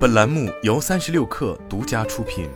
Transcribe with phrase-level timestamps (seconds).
[0.00, 2.48] 本栏目由三十六氪独家出品。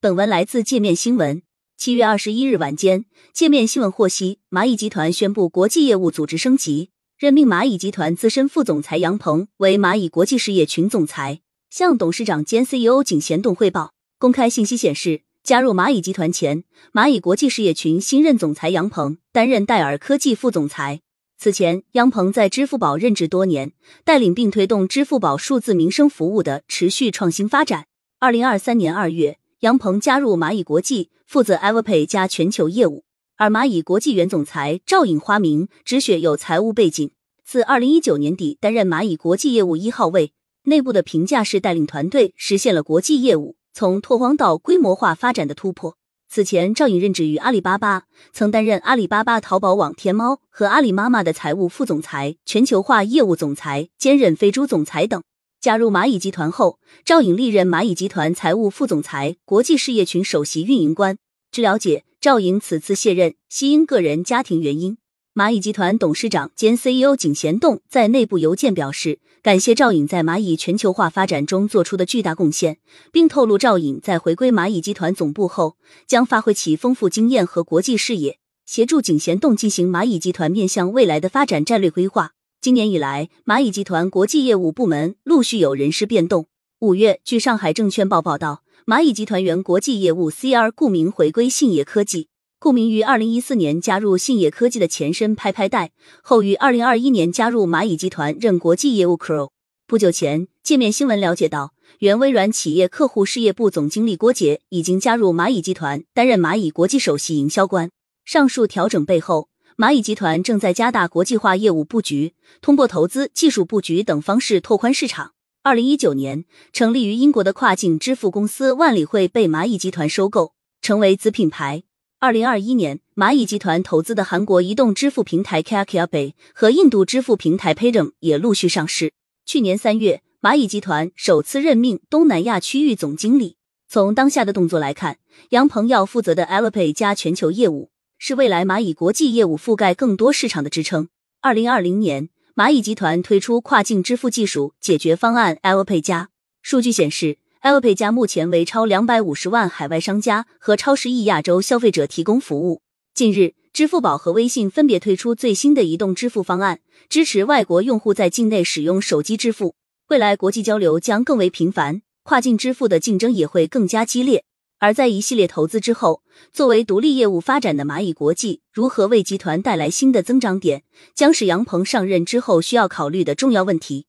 [0.00, 1.40] 本文来自界面新闻。
[1.76, 13.92] 七月二十一日晚间，界面新闻获悉，蚂蚁集团宣布国际业务组织升级，任命蚂蚁集团资深副总裁杨鹏为蚂蚁国际事业群总裁，向董事长兼 CEO 井贤栋汇报。
[14.18, 21.02] 公开信息显示，加入蚂蚁集团前，蚂蚁国际事业群新任总裁杨鹏担任戴尔科技副总裁。
[21.38, 23.72] 此前，杨鹏在支付宝任职多年，
[24.04, 27.86] 带领并推动支付宝数字民生服务的持续创新发展。
[28.18, 33.04] 二零二三年二月，杨鹏加入蚂蚁国际，负责 Everpay 加全球业务。
[33.36, 37.10] 而蚂蚁国际原总裁赵颖花名止雪有财务背景，
[37.44, 40.32] 自二零一九年底担任蚂蚁国际业务一号位。
[40.62, 45.98] 内部的评价是带领团队实现了国际业务从拓荒到规模化发展的突破。
[46.36, 55.22] 此前，赵颖任职于阿里巴巴，曾担任阿里巴巴淘宝网、天猫和阿里妈妈的财务副总裁、全球化业务总裁，兼任飞猪总裁等。
[55.62, 61.16] 加入蚂蚁集团后，赵颖历任蚂蚁集团财务副总裁、国际事业群首席运营官。
[61.50, 64.98] 据了解，赵颖此次卸任系因个人家庭原因。
[65.36, 72.78] 蚂蚁集团董事长兼 CEO 井贤栋在内部邮件表示，感谢赵颖在蚂蚁全球化发展中做出的巨大贡献，
[73.12, 75.76] 并透露赵颖在回归蚂蚁集团总部后，
[76.06, 82.32] 将发挥其丰富经验和国际视野，协助井贤栋进行蚂蚁集团面向未来的发展战略规划。
[82.62, 86.46] 今年以来，蚂蚁集团国际业务部门陆续有人事变动。
[86.78, 92.28] 五月，据上海证券报报道，蚂蚁集团原国际业务 CR 顾名回归信业科技。
[92.66, 99.50] 顾名于二零一四年加入信野科技的前身拍拍贷，后于二零二一年加入蚂蚁集团任国际业务 Crow。
[99.86, 107.88] 不久前，界面新闻了解到，原微软企业客户事业部总经理郭杰已经加入蚂蚁集团，担任蚂蚁国际首席营销官。
[108.24, 115.34] 上述调整背后，蚂蚁集团正在加大国际化业务布局，通过投资、技术布局等方式拓宽市场。
[115.62, 121.84] 二零一九年，成立于英国的跨境支付公司万里汇被蚂蚁集团收购，成为子品牌。
[122.26, 129.12] 二零二一年，蚂蚁集团投资的韩国移动支付平台 KakaoPay 和印度支付平台 Paytm 也陆续上市。
[129.44, 133.58] 去年三月，蚂蚁集团首次任命东南亚区域总经理。
[133.88, 135.18] 从当下的动作来看，
[135.50, 141.08] 杨鹏要负责的 Alipay 加全球业务，是未来蚂蚁国际业务覆盖更多市场的支撑。
[141.42, 146.30] 二零二零年，蚂蚁集团推出跨境支付技术解决方案 Alipay 加。
[146.60, 147.38] 数据显示。
[147.66, 152.80] Alipay 加目前为超两百五十万海外商家和超十亿亚洲消费者提供服务。
[153.12, 156.78] 近日，支付宝和微信分别推出最新的移动支付方案，
[157.08, 159.74] 支持外国用户在境内使用手机支付。
[160.10, 164.44] 未来国际交流将更为频繁，跨境支付的竞争也会更加激烈。
[164.78, 166.22] 而在一系列投资之后，
[166.52, 170.84] 作为独立业务发展的蚂蚁国际，如何为集团带来新的增长点，
[171.16, 174.06] 将是杨鹏上任之后需要考虑的重要问题。